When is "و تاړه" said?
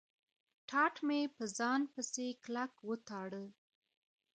2.87-3.43